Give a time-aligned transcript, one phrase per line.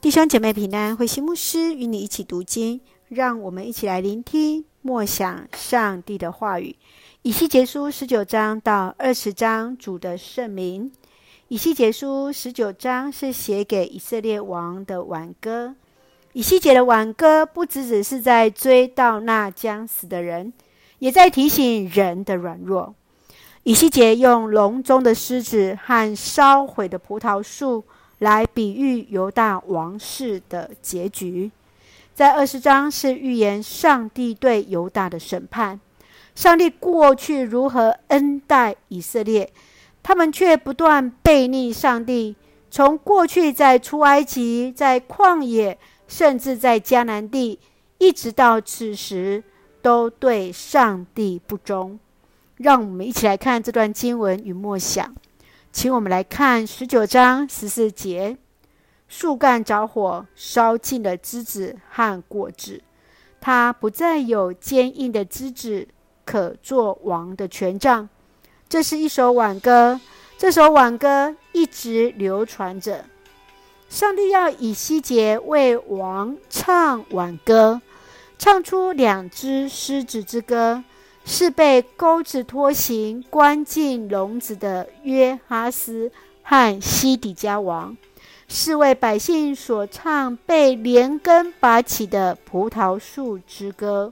[0.00, 6.76] 弟兄姐妹平安，慧馨牧师与你一起读经，让我们一起来聆听默想上帝的话语。
[7.22, 10.92] 以西结书十九章到二十章，主的圣名。
[11.48, 15.74] 以西结书十九章是写给以色列王的挽歌。
[16.32, 20.52] 以西结的挽歌不只只是在追悼那将死的人，
[21.00, 22.94] 也在提醒人的软弱。
[23.64, 27.84] 以西结用笼中的狮子和烧毁的葡萄树。
[28.18, 31.50] 来比喻犹大王室的结局，
[32.14, 35.78] 在二十章是预言上帝对犹大的审判。
[36.34, 39.52] 上帝过去如何恩待以色列，
[40.02, 42.36] 他们却不断悖逆上帝。
[42.70, 47.58] 从过去在出埃及，在旷野，甚至在迦南地，
[47.98, 49.42] 一直到此时，
[49.80, 51.98] 都对上帝不忠。
[52.56, 55.14] 让我们一起来看这段经文与默想。
[55.70, 58.36] 请我们来看十九章十四节：
[59.06, 62.82] 树干着火，烧尽了枝子和果子，
[63.40, 65.86] 它不再有坚硬的枝子
[66.24, 68.08] 可做王的权杖。
[68.68, 70.00] 这是一首挽歌，
[70.36, 73.04] 这首挽歌一直流传着。
[73.88, 77.80] 上帝要以西结为王唱挽歌，
[78.36, 80.82] 唱出两只狮子之歌。
[81.30, 86.10] 是被钩子拖行、关进笼子的约哈斯
[86.42, 87.94] 和西底家王，
[88.48, 94.10] 是为百姓所唱被连根拔起的葡萄树之歌。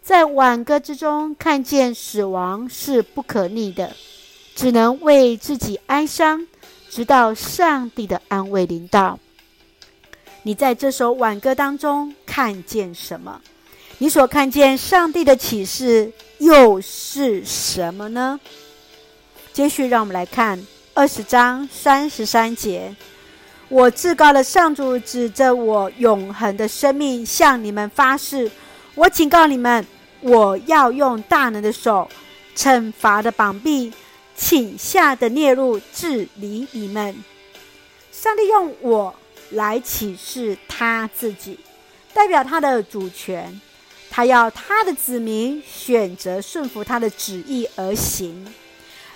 [0.00, 3.92] 在挽歌之中，看见死亡是不可逆的，
[4.54, 6.46] 只能为自己哀伤，
[6.88, 9.18] 直到上帝的安慰临到。
[10.44, 13.42] 你在这首挽歌当中看见什么？
[14.00, 18.38] 你所看见上帝的启示又是什么呢？
[19.52, 22.94] 接续，让我们来看二十章三十三节：
[23.68, 28.48] 我至高的上主指着我永恒的生命向你们发誓，
[28.94, 29.84] 我警告你们，
[30.20, 32.08] 我要用大能的手、
[32.54, 33.92] 惩罚的膀臂、
[34.36, 37.16] 倾下的孽路治理你们。
[38.12, 39.12] 上帝用我
[39.50, 41.58] 来启示他自己，
[42.14, 43.60] 代表他的主权。
[44.18, 48.52] 他要他的子民选择顺服他的旨意而行。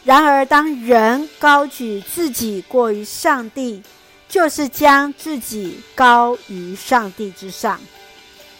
[0.04, 3.82] 然而，当人高举自己过于上帝，
[4.28, 7.80] 就是将自己高于上帝之上。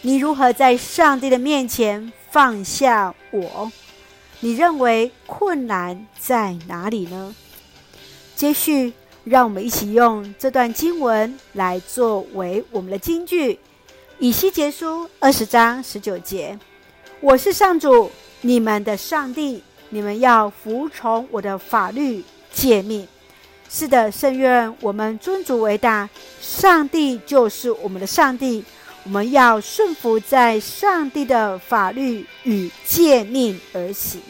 [0.01, 3.71] 你如何在上帝的面前放下我？
[4.41, 7.33] 你认为困难在哪里呢？
[8.35, 8.93] 接续，
[9.23, 13.61] 让我们一起用这段经文来作为我们的金句。
[14.19, 16.59] 以西结书二十章十九节：
[17.21, 22.23] 我是上主，你们的上帝，你们要服从我的法律
[22.53, 23.07] 诫命。
[23.69, 26.09] 是的，圣愿我们尊主为大，
[26.41, 28.65] 上帝就是我们的上帝，
[29.05, 34.21] 我们要顺服在上帝的法律与诫命而行。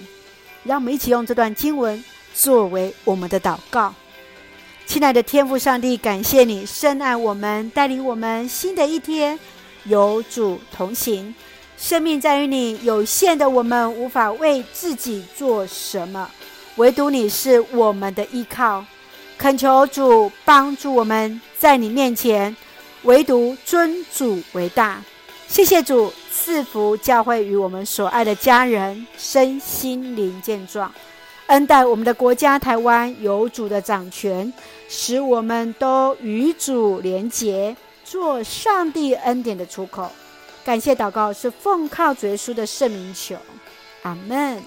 [0.65, 3.93] 让我们一起用这段经文作为我们的祷告。
[4.87, 9.39] 亲爱的天父上帝，感谢你深爱我们，带领我们新的一天。
[9.85, 11.35] 有主同行，
[11.77, 12.79] 生命在于你。
[12.85, 16.31] 有限的我们无法为自己做什么，
[16.77, 18.85] 唯独你是我们的依靠。
[19.37, 22.57] 恳求主帮助我们，在你面前，
[23.03, 25.03] 唯独尊主为大。
[25.49, 30.91] 谢谢主赐福教会与我们所爱的家人身心灵健壮，
[31.49, 34.51] 恩待我们的国家台湾有主的掌权，
[34.89, 37.77] 使我们都与主连结。
[38.13, 40.13] 做上帝恩典的出口，
[40.63, 43.39] 感谢祷告是奉靠主耶稣的圣名求，
[44.03, 44.63] 阿门。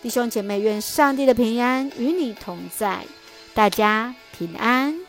[0.00, 3.04] 弟兄姐妹，愿上帝的平安与你同在，
[3.52, 5.01] 大家平安。